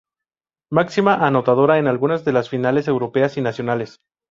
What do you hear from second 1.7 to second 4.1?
en alguna de las finales europeas y nacionales.